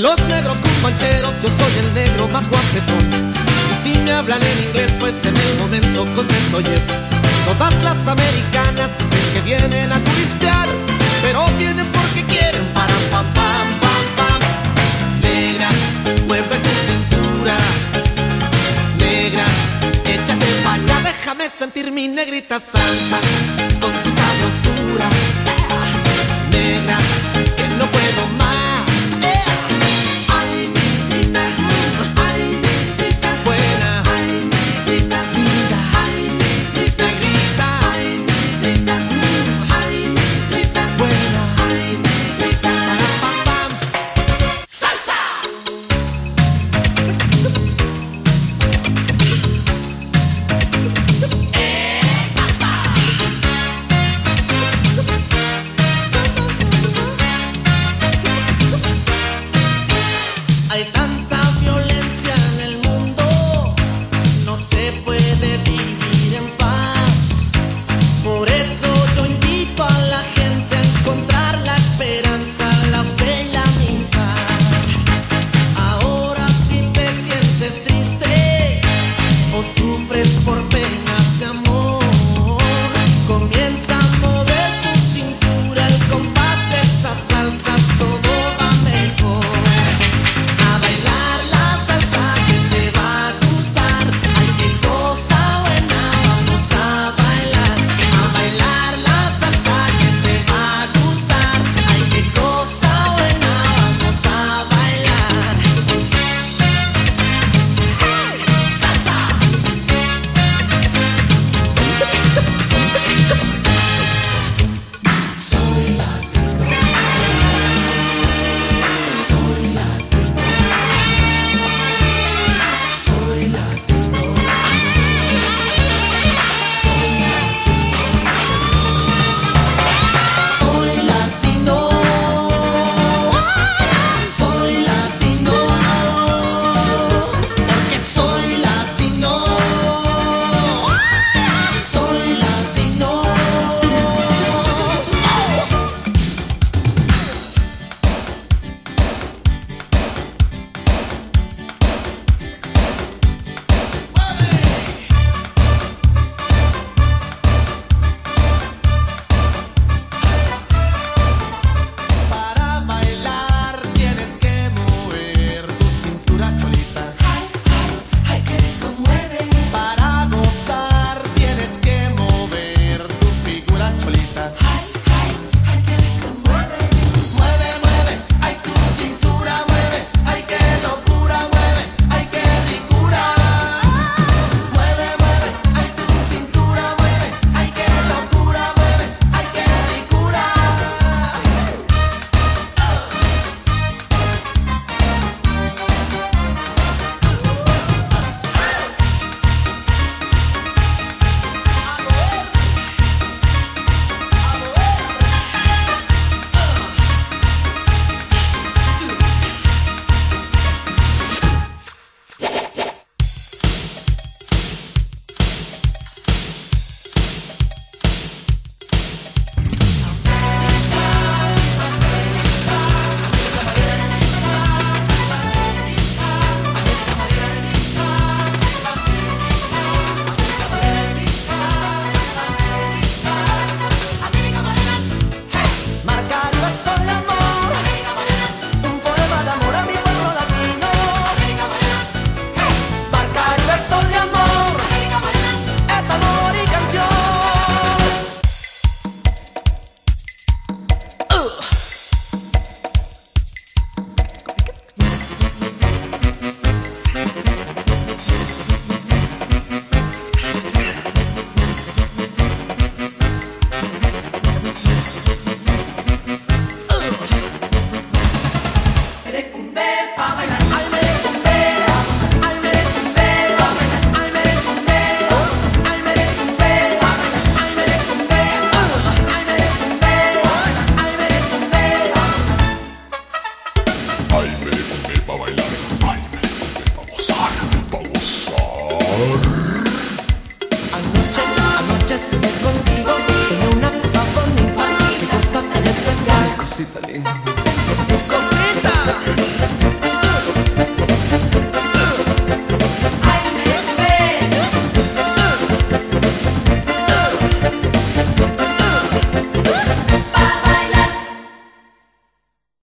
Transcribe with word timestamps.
los 0.00 0.18
negros 0.28 0.56
mancheros 0.82 1.34
yo 1.42 1.48
soy 1.48 1.72
el 1.84 1.92
negro 1.92 2.28
más 2.28 2.48
guapetón. 2.48 3.32
Y 3.70 3.74
si 3.82 3.98
me 3.98 4.12
hablan 4.12 4.42
en 4.42 4.68
inglés, 4.68 4.90
pues 4.98 5.24
en 5.24 5.36
el 5.36 5.58
momento 5.58 6.06
contesto 6.14 6.60
yes. 6.60 6.86
Todas 7.44 7.74
las 7.82 7.98
americanas 8.06 8.90
dicen 8.98 9.24
que 9.34 9.40
vienen 9.42 9.92
a 9.92 10.02
turistear, 10.02 10.68
pero 11.22 11.46
vienen 11.58 11.86
porque 11.92 12.24
quieren 12.24 12.64
para 12.72 12.94
pam 13.10 13.26
pam 13.34 13.68
pam 13.82 14.04
pam. 14.16 14.40
Negra, 15.20 15.68
mueve 16.26 16.56
tu 16.64 16.72
cintura. 16.86 17.56
Negra, 18.98 19.44
échate 20.06 20.46
pa' 20.64 20.74
allá, 20.74 21.00
déjame 21.04 21.48
sentir 21.50 21.92
mi 21.92 22.08
negrita 22.08 22.58
santa 22.58 23.18
con 23.80 23.92
tu 24.02 24.10
sabrosura. 24.18 25.08
Negra 26.50 27.19